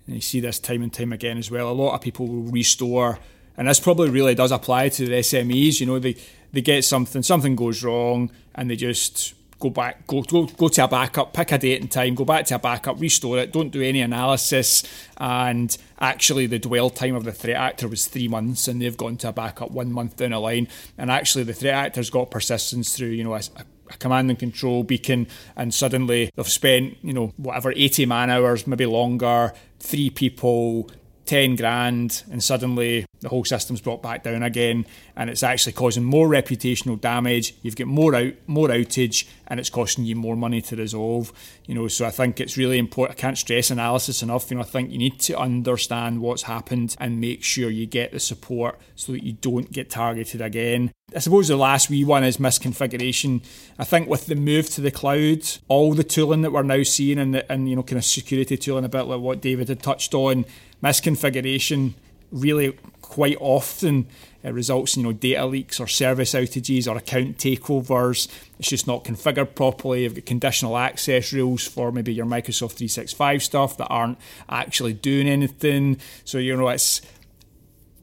[0.05, 1.69] and you see this time and time again as well.
[1.69, 3.19] A lot of people will restore,
[3.57, 5.79] and this probably really does apply to the SMEs.
[5.79, 6.15] You know, they
[6.51, 10.85] they get something, something goes wrong, and they just go back, go, go, go to
[10.85, 13.71] a backup, pick a date and time, go back to a backup, restore it, don't
[13.71, 14.83] do any analysis.
[15.17, 19.17] And actually, the dwell time of the threat actor was three months, and they've gone
[19.17, 20.67] to a backup one month down the line.
[20.97, 23.41] And actually, the threat actor's got persistence through, you know, a,
[23.89, 28.65] a command and control beacon, and suddenly they've spent, you know, whatever, 80 man hours,
[28.65, 30.89] maybe longer, three people,
[31.29, 34.83] 10 grand and suddenly the whole system's brought back down again
[35.15, 39.69] and it's actually causing more reputational damage you've got more out more outage and it's
[39.69, 41.33] costing you more money to resolve
[41.65, 44.63] you know so i think it's really important i can't stress analysis enough you know
[44.63, 48.79] i think you need to understand what's happened and make sure you get the support
[48.95, 53.43] so that you don't get targeted again I suppose the last wee one is misconfiguration.
[53.79, 57.17] I think with the move to the cloud, all the tooling that we're now seeing
[57.17, 60.13] and, and you know kind of security tooling, a bit like what David had touched
[60.13, 60.45] on,
[60.83, 61.95] misconfiguration
[62.31, 64.07] really quite often
[64.43, 68.29] it results in you know data leaks or service outages or account takeovers.
[68.57, 70.03] It's just not configured properly.
[70.03, 75.27] You've got conditional access rules for maybe your Microsoft 365 stuff that aren't actually doing
[75.27, 75.97] anything.
[76.23, 77.01] So you know it's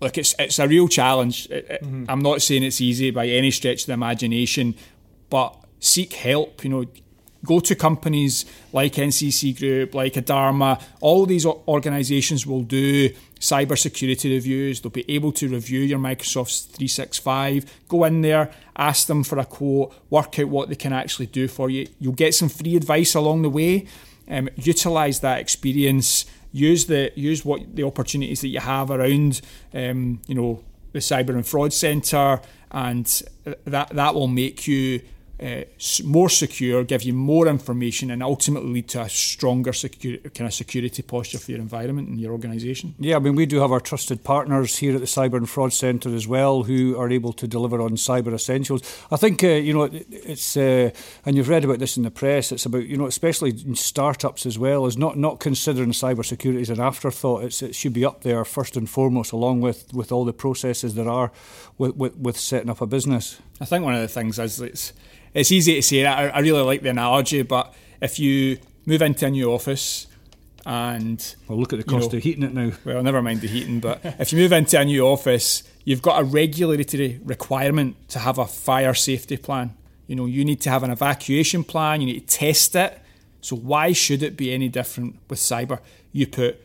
[0.00, 1.48] look it's it's a real challenge.
[1.48, 2.04] Mm-hmm.
[2.08, 4.74] I'm not saying it's easy by any stretch of the imagination,
[5.30, 6.64] but seek help.
[6.64, 6.84] You know,
[7.44, 10.82] go to companies like NCC Group, like Adarma.
[11.00, 14.80] All these organisations will do cybersecurity reviews.
[14.80, 17.64] They'll be able to review your Microsoft 365.
[17.88, 21.48] Go in there, ask them for a quote, work out what they can actually do
[21.48, 21.86] for you.
[22.00, 23.86] You'll get some free advice along the way.
[24.28, 26.26] Um, utilize that experience.
[26.52, 29.40] Use the use what the opportunities that you have around,
[29.74, 33.22] um, you know, the cyber and fraud centre, and
[33.64, 35.02] that that will make you
[35.42, 35.62] uh,
[36.04, 40.54] more secure, give you more information, and ultimately lead to a stronger secure, kind of
[40.54, 42.94] security posture for your environment and your organisation.
[42.98, 45.72] Yeah, I mean, we do have our trusted partners here at the Cyber and Fraud
[45.72, 48.82] Centre as well, who are able to deliver on cyber essentials.
[49.10, 50.90] I think uh, you know it's, uh,
[51.26, 52.50] and you've read about this in the press.
[52.50, 56.62] It's about you know, especially in startups as well, is not not considering cyber security
[56.62, 57.44] as an afterthought.
[57.44, 60.94] It's, it should be up there first and foremost, along with with all the processes
[60.94, 61.30] there are
[61.78, 63.40] with, with, with setting up a business.
[63.60, 64.92] I think one of the things is it's
[65.36, 66.18] it's easy to say that.
[66.18, 70.06] I, I really like the analogy, but if you move into a new office
[70.64, 72.72] and well, look at the cost know, of heating it now.
[72.84, 76.20] Well, never mind the heating, but if you move into a new office, you've got
[76.20, 79.76] a regulatory requirement to have a fire safety plan.
[80.06, 82.00] You know, you need to have an evacuation plan.
[82.00, 82.98] You need to test it.
[83.42, 85.80] So why should it be any different with cyber?
[86.12, 86.62] You put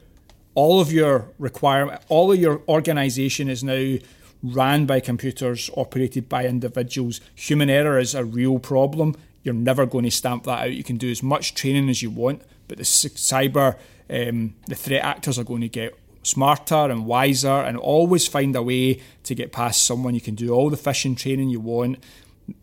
[0.55, 3.97] all of your requirement, all of your organisation is now
[4.43, 7.21] ran by computers, operated by individuals.
[7.35, 9.15] Human error is a real problem.
[9.43, 10.73] You're never going to stamp that out.
[10.73, 13.77] You can do as much training as you want, but the cyber,
[14.09, 18.61] um, the threat actors are going to get smarter and wiser and always find a
[18.61, 20.13] way to get past someone.
[20.13, 21.97] You can do all the phishing training you want.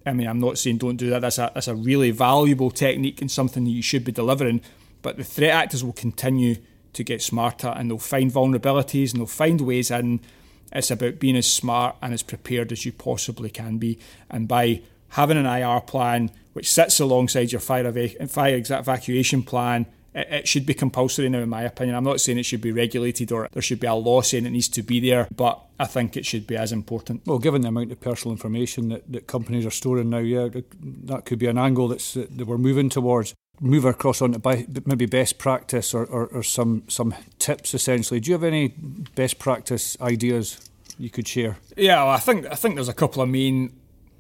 [0.07, 1.21] I mean, I'm not saying don't do that.
[1.21, 4.61] That's a, that's a really valuable technique and something that you should be delivering.
[5.03, 6.57] But the threat actors will continue
[6.93, 10.21] to get smarter and they'll find vulnerabilities and they'll find ways in
[10.73, 13.99] it's about being as smart and as prepared as you possibly can be.
[14.31, 17.91] And by having an IR plan which sits alongside your fire,
[18.27, 21.97] fire evacuation plan, it, it, should be compulsory now, in my opinion.
[21.97, 24.51] I'm not saying it should be regulated or there should be a law saying it
[24.51, 27.27] needs to be there, but I think it should be as important.
[27.27, 30.49] Well, given the amount of personal information that, that companies are storing now, yeah,
[30.81, 35.07] that could be an angle that's, that we're moving towards move across on to maybe
[35.07, 38.21] best practice or, or, or, some some tips essentially.
[38.21, 38.69] Do you have any
[39.15, 41.57] best practice ideas you could share?
[41.77, 43.73] Yeah, well, I think I think there's a couple of main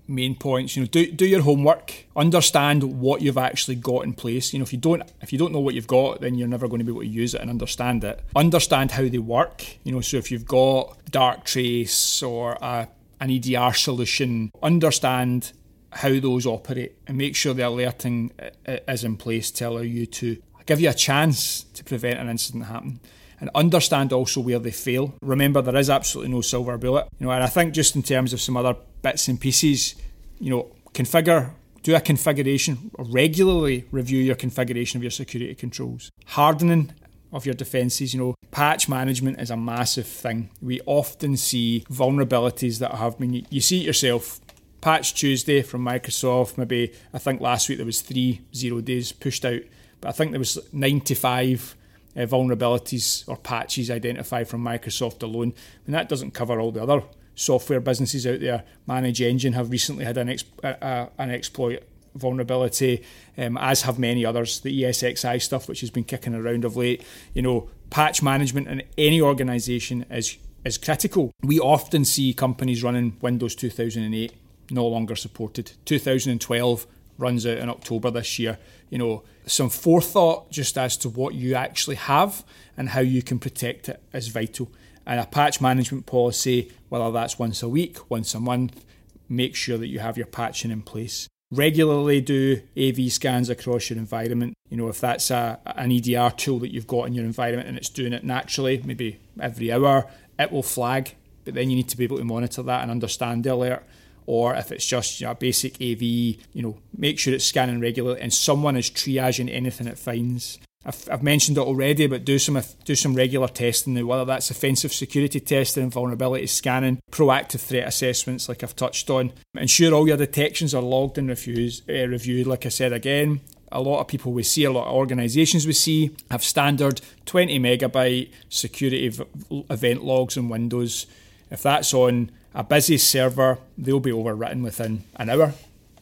[0.09, 0.75] main points.
[0.75, 4.53] You know, do do your homework, understand what you've actually got in place.
[4.53, 6.67] You know, if you don't if you don't know what you've got, then you're never
[6.67, 8.25] going to be able to use it and understand it.
[8.35, 9.65] Understand how they work.
[9.85, 12.89] You know, so if you've got Darktrace or a,
[13.21, 15.53] an EDR solution, understand
[15.91, 18.31] how those operate and make sure the alerting
[18.67, 22.67] is in place to allow you to give you a chance to prevent an incident
[22.67, 23.01] happening
[23.41, 25.15] and understand also where they fail.
[25.23, 27.07] Remember, there is absolutely no silver bullet.
[27.19, 29.95] You know, and I think just in terms of some other bits and pieces,
[30.39, 36.11] you know, configure, do a configuration, regularly review your configuration of your security controls.
[36.27, 36.93] Hardening
[37.33, 38.13] of your defences.
[38.15, 40.51] You know, patch management is a massive thing.
[40.61, 44.41] We often see vulnerabilities that have been, you see it yourself,
[44.81, 46.57] Patch Tuesday from Microsoft.
[46.57, 49.61] Maybe I think last week there was three zero days pushed out,
[50.01, 51.77] but I think there was 95
[52.17, 55.55] uh, vulnerabilities or patches identified from Microsoft alone.
[55.87, 57.03] And that doesn't cover all the other
[57.35, 58.65] software businesses out there.
[58.89, 61.83] ManageEngine have recently had an, uh, an exploit
[62.15, 63.03] vulnerability,
[63.37, 64.61] um, as have many others.
[64.61, 67.03] The ESXi stuff, which has been kicking around of late.
[67.35, 71.31] You know, patch management in any organisation is is critical.
[71.43, 74.33] We often see companies running Windows 2008
[74.71, 75.73] no longer supported.
[75.85, 76.87] 2012
[77.19, 78.59] runs out in October this year.
[78.91, 82.45] You know, some forethought just as to what you actually have
[82.77, 84.71] and how you can protect it is vital.
[85.05, 88.85] And a patch management policy, whether that's once a week, once a month,
[89.29, 91.29] make sure that you have your patching in place.
[91.51, 94.55] Regularly do AV scans across your environment.
[94.69, 97.79] You know, if that's a, an EDR tool that you've got in your environment and
[97.79, 100.07] it's doing it naturally, maybe every hour,
[100.39, 101.15] it will flag.
[101.47, 103.83] But then you need to be able to monitor that and understand the alert.
[104.29, 107.81] Or if it's just you know, a basic AV, you know, make sure it's scanning
[107.81, 110.59] regularly and someone is triaging anything it finds.
[110.85, 114.93] I've, I've mentioned it already, but do some do some regular testing, whether that's offensive
[114.93, 119.33] security testing vulnerability scanning, proactive threat assessments, like I've touched on.
[119.57, 122.47] Ensure all your detections are logged and reviews, uh, reviewed.
[122.47, 123.41] Like I said again,
[123.73, 127.59] a lot of people we see, a lot of organisations we see have standard 20
[127.59, 129.25] megabyte security v-
[129.71, 131.07] event logs in Windows.
[131.51, 135.55] If that's on a busy server, they'll be overwritten within an hour,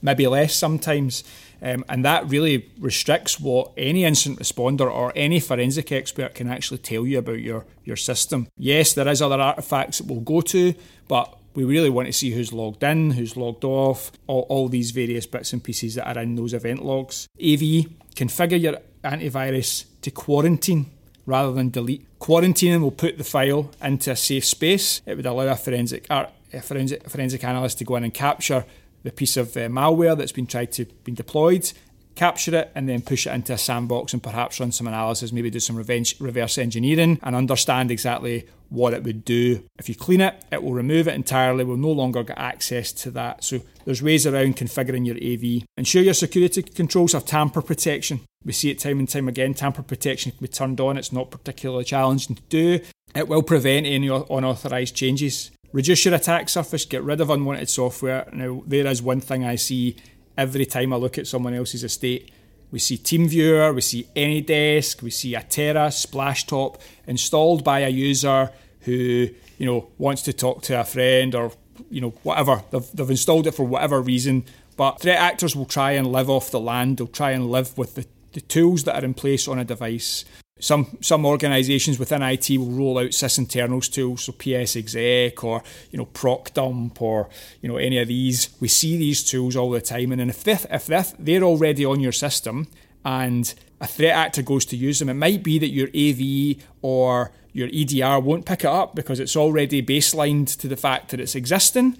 [0.02, 1.24] maybe less sometimes.
[1.62, 6.78] Um, and that really restricts what any incident responder or any forensic expert can actually
[6.78, 8.48] tell you about your, your system.
[8.56, 10.74] Yes, there is other artifacts that we'll go to,
[11.08, 14.90] but we really want to see who's logged in, who's logged off, all, all these
[14.90, 17.26] various bits and pieces that are in those event logs.
[17.40, 20.90] AV, configure your antivirus to quarantine
[21.26, 22.06] rather than delete.
[22.18, 25.02] Quarantining will put the file into a safe space.
[25.04, 26.30] It would allow a forensic, a
[26.62, 28.64] forensic, forensic analyst to go in and capture
[29.02, 31.72] the piece of uh, malware that's been tried to be deployed
[32.16, 35.50] capture it and then push it into a sandbox and perhaps run some analysis, maybe
[35.50, 39.62] do some revenge, reverse engineering and understand exactly what it would do.
[39.78, 41.62] If you clean it, it will remove it entirely.
[41.62, 43.44] We'll no longer get access to that.
[43.44, 45.68] So there's ways around configuring your AV.
[45.76, 48.22] Ensure your security controls have tamper protection.
[48.46, 49.54] We see it time and time again.
[49.54, 50.96] Tamper protection can be turned on.
[50.96, 52.80] It's not particularly challenging to do.
[53.14, 55.50] It will prevent any unauthorized changes.
[55.72, 58.28] Reduce your attack surface, get rid of unwanted software.
[58.32, 59.96] Now, there is one thing I see
[60.38, 62.30] every time I look at someone else's estate.
[62.70, 69.28] We see TeamViewer, we see AnyDesk, we see Atera, Splashtop installed by a user who
[69.58, 71.52] you know wants to talk to a friend or
[71.90, 72.62] you know whatever.
[72.70, 74.44] They've, they've installed it for whatever reason.
[74.76, 76.98] But threat actors will try and live off the land.
[76.98, 78.06] They'll try and live with the,
[78.36, 80.26] the tools that are in place on a device.
[80.60, 86.06] Some some organisations within IT will roll out sysinternals tools, so PsExec or you know
[86.06, 87.28] ProcDump or
[87.60, 88.50] you know any of these.
[88.60, 90.86] We see these tools all the time, and then if they, if
[91.18, 92.68] they're already on your system
[93.04, 97.32] and a threat actor goes to use them, it might be that your AV or
[97.52, 101.34] your EDR won't pick it up because it's already baselined to the fact that it's
[101.34, 101.96] existing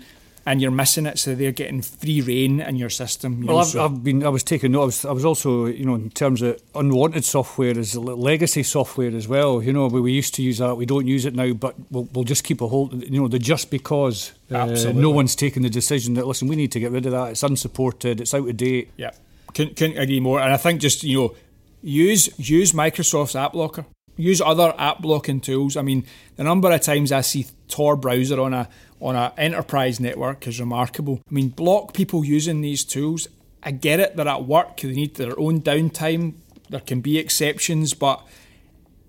[0.46, 3.42] and you're missing it, so they're getting free reign in your system.
[3.42, 3.85] You well, know, I've, so.
[3.85, 4.82] I've, been, I was taking note.
[4.82, 9.14] I was, I was also, you know, in terms of unwanted software, is legacy software
[9.14, 9.61] as well.
[9.61, 10.76] You know, we, we used to use that.
[10.76, 13.02] We don't use it now, but we'll, we'll just keep a hold.
[13.02, 16.70] You know, the just because uh, no one's taken the decision that listen, we need
[16.72, 17.32] to get rid of that.
[17.32, 18.20] It's unsupported.
[18.20, 18.92] It's out of date.
[18.96, 19.11] Yeah,
[19.52, 20.40] couldn't, couldn't agree more.
[20.40, 21.37] And I think just you know,
[21.82, 23.85] use use Microsoft's AppLocker
[24.16, 25.76] use other app blocking tools.
[25.76, 26.04] I mean,
[26.37, 28.68] the number of times I see Tor browser on a
[29.00, 31.20] on an enterprise network is remarkable.
[31.30, 33.28] I mean, block people using these tools.
[33.62, 36.35] I get it, they're at work, they need their own downtime.
[36.68, 38.26] There can be exceptions, but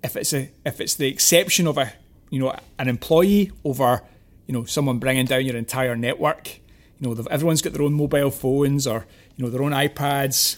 [0.03, 1.93] if it's a if it's the exception of a
[2.29, 4.03] you know an employee over
[4.45, 6.59] you know someone bringing down your entire network,
[6.99, 10.57] you know everyone's got their own mobile phones or you know their own iPads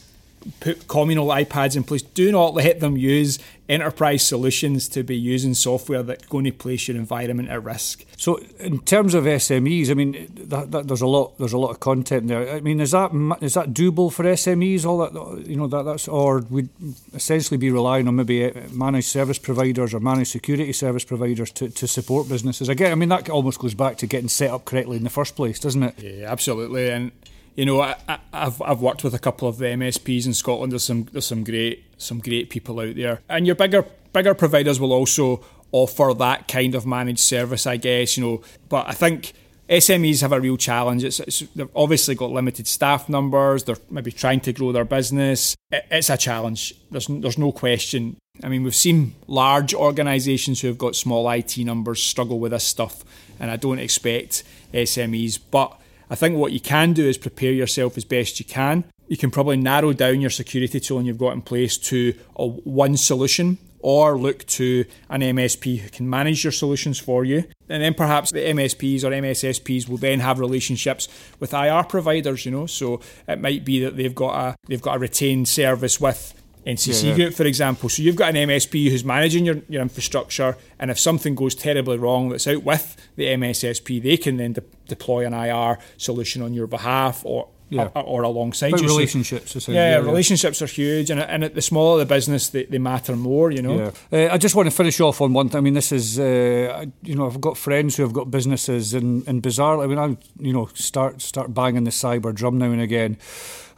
[0.59, 2.01] put communal iPads in place.
[2.01, 6.87] Do not let them use enterprise solutions to be using software that's going to place
[6.87, 8.03] your environment at risk.
[8.17, 11.37] So, in terms of SMEs, I mean, that, that, there's a lot.
[11.37, 12.49] There's a lot of content there.
[12.49, 14.85] I mean, is that is that doable for SMEs?
[14.85, 16.69] All that you know, that that's or would
[17.13, 21.69] essentially be relying on maybe uh, managed service providers or managed security service providers to,
[21.69, 22.69] to support businesses.
[22.69, 25.35] Again, I mean, that almost goes back to getting set up correctly in the first
[25.35, 25.95] place, doesn't it?
[25.99, 26.89] Yeah, absolutely.
[26.89, 27.11] And
[27.59, 27.97] you know, I,
[28.31, 30.71] have I've worked with a couple of the MSPs in Scotland.
[30.71, 34.79] There's some there's some great some great people out there, and your bigger bigger providers
[34.79, 35.43] will also
[35.73, 38.15] offer that kind of managed service, I guess.
[38.15, 39.33] You know, but I think
[39.67, 41.03] SMEs have a real challenge.
[41.03, 43.65] It's, it's, they've obviously got limited staff numbers.
[43.65, 45.53] They're maybe trying to grow their business.
[45.69, 46.75] It, it's a challenge.
[46.91, 48.15] There's there's no question.
[48.41, 52.63] I mean, we've seen large organisations who have got small IT numbers struggle with this
[52.63, 53.03] stuff,
[53.37, 55.78] and I don't expect SMEs, but
[56.09, 58.83] I think what you can do is prepare yourself as best you can.
[59.07, 62.97] You can probably narrow down your security tooling you've got in place to a one
[62.97, 67.45] solution or look to an MSP who can manage your solutions for you.
[67.69, 71.07] And then perhaps the MSPs or MSSPs will then have relationships
[71.39, 72.65] with IR providers, you know.
[72.65, 76.33] So it might be that they've got a they've got a retained service with
[76.65, 77.15] NCC yeah, yeah.
[77.15, 77.89] Group, for example.
[77.89, 81.97] So you've got an MSP who's managing your, your infrastructure, and if something goes terribly
[81.97, 86.53] wrong that's out with the MSSP, they can then de- deploy an IR solution on
[86.53, 87.89] your behalf or yeah.
[87.95, 88.87] or, or, alongside About you.
[88.87, 92.65] Relationships, so, yeah, yeah, relationships are huge, and, and at the smaller the business, they,
[92.65, 93.51] they matter more.
[93.51, 93.91] You know.
[94.11, 94.27] Yeah.
[94.29, 95.57] Uh, I just want to finish off on one thing.
[95.57, 99.27] I mean, this is uh, you know I've got friends who have got businesses, and
[99.27, 99.81] and bizarre.
[99.81, 103.17] I mean, I you know start start banging the cyber drum now and again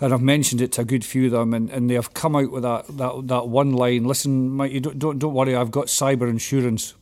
[0.01, 2.35] and I've mentioned it to a good few of them, and, and they have come
[2.35, 4.03] out with that, that, that one line.
[4.03, 5.55] Listen, Mike, you don't, don't don't worry.
[5.55, 6.95] I've got cyber insurance.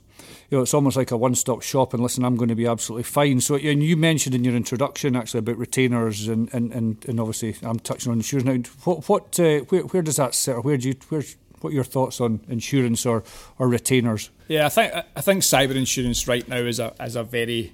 [0.50, 1.94] You know, it's almost like a one-stop shop.
[1.94, 3.40] And listen, I'm going to be absolutely fine.
[3.40, 7.56] So, and you mentioned in your introduction actually about retainers, and and, and, and obviously
[7.62, 8.72] I'm touching on insurance now.
[8.84, 10.56] What what uh, where, where does that sit?
[10.56, 11.24] Or where do you where
[11.62, 13.24] what are your thoughts on insurance or,
[13.58, 14.30] or retainers?
[14.48, 17.74] Yeah, I think I think cyber insurance right now is a is a very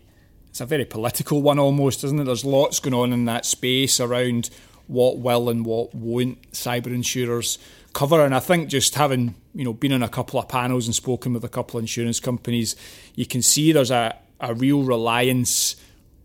[0.50, 2.24] it's a very political one almost, isn't it?
[2.26, 4.50] There's lots going on in that space around
[4.88, 7.58] what will and what won't cyber insurers
[7.96, 8.24] cover.
[8.24, 11.34] And I think just having you know been on a couple of panels and spoken
[11.34, 12.76] with a couple of insurance companies,
[13.16, 15.76] you can see there's a, a real reliance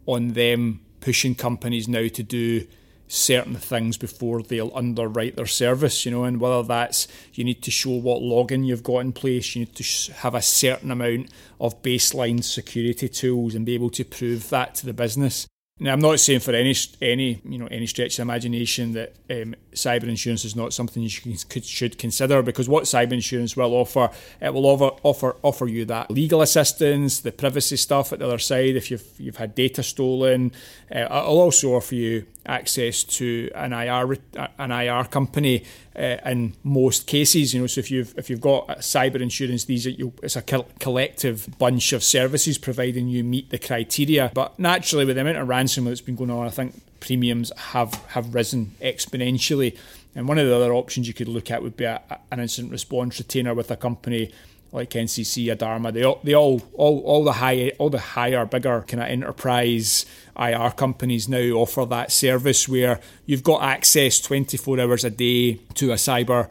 [0.05, 2.67] on them pushing companies now to do
[3.07, 7.71] certain things before they'll underwrite their service, you know, and whether that's you need to
[7.71, 11.29] show what login you've got in place, you need to have a certain amount
[11.61, 15.49] of baseline security tools and be able to prove that to the business.
[15.83, 19.55] Now, I'm not saying for any any you know any stretch of imagination that um,
[19.73, 24.11] cyber insurance is not something you should, should consider because what cyber insurance will offer
[24.43, 28.39] it will offer offer offer you that legal assistance, the privacy stuff at the other
[28.39, 30.53] side if you've you've had data stolen.
[30.95, 34.17] Uh, it'll also offer you access to an IR
[34.59, 35.65] an IR company
[35.97, 37.55] uh, in most cases.
[37.55, 40.43] You know, so if you've if you've got cyber insurance, these are you, it's a
[40.43, 44.31] collective bunch of services providing you meet the criteria.
[44.35, 47.95] But naturally, with the amount of ransomware that's been going on, I think premiums have
[48.09, 49.77] have risen exponentially.
[50.15, 52.73] And one of the other options you could look at would be a, an incident
[52.73, 54.33] response retainer with a company
[54.73, 58.85] like NCC, Adarma, they all, they all, all, all the high, all the higher, bigger
[58.87, 60.07] kind of enterprise
[60.39, 65.91] IR companies now offer that service where you've got access 24 hours a day to
[65.91, 66.49] a cyber,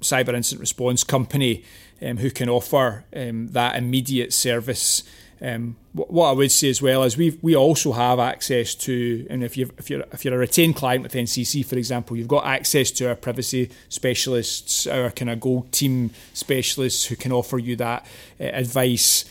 [0.00, 1.64] cyber incident response company
[2.02, 5.04] um, who can offer um, that immediate service
[5.42, 9.42] um, what I would say as well is we we also have access to, and
[9.42, 12.46] if you if you're if you're a retained client with NCC, for example, you've got
[12.46, 17.74] access to our privacy specialists, our kind of gold team specialists who can offer you
[17.76, 18.06] that
[18.40, 19.24] uh, advice.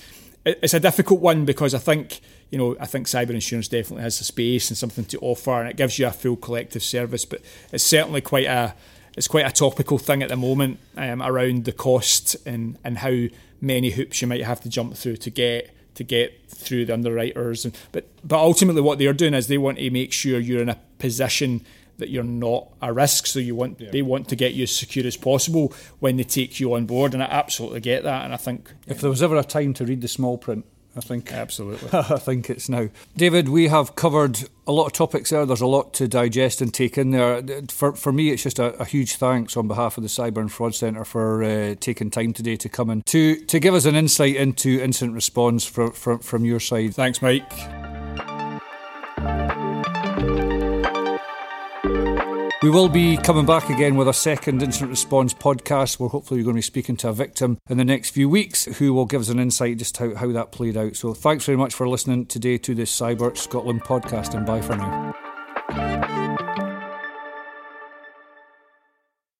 [0.43, 4.19] It's a difficult one because I think you know I think cyber insurance definitely has
[4.19, 7.23] a space and something to offer, and it gives you a full collective service.
[7.23, 7.41] But
[7.71, 8.75] it's certainly quite a
[9.15, 13.27] it's quite a topical thing at the moment um, around the cost and and how
[13.61, 17.65] many hoops you might have to jump through to get to get through the underwriters.
[17.65, 20.69] And, but but ultimately, what they're doing is they want to make sure you're in
[20.69, 21.65] a position
[21.97, 23.27] that you're not a risk.
[23.27, 23.91] So you want yeah.
[23.91, 27.13] they want to get you as secure as possible when they take you on board,
[27.13, 28.25] and I absolutely get that.
[28.25, 30.65] And I think if there was ever a time to read the small print,
[30.95, 31.89] I think absolutely.
[31.93, 32.89] I think it's now.
[33.15, 35.45] David, we have covered a lot of topics there.
[35.45, 37.41] There's a lot to digest and take in there.
[37.69, 40.51] For for me, it's just a, a huge thanks on behalf of the Cyber and
[40.51, 43.95] Fraud Centre for uh, taking time today to come in to to give us an
[43.95, 46.93] insight into incident response from from, from your side.
[46.93, 47.80] Thanks, Mike.
[52.61, 56.43] We will be coming back again with a second incident response podcast where hopefully we're
[56.43, 59.21] going to be speaking to a victim in the next few weeks who will give
[59.21, 60.95] us an insight just how, how that played out.
[60.95, 64.75] So thanks very much for listening today to this Cyber Scotland podcast and bye for
[64.75, 66.20] now.